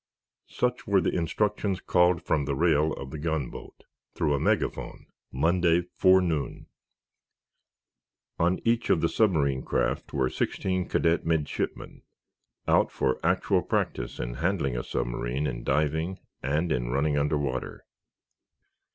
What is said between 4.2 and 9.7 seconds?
a megaphone, Monday forenoon. On each of the submarine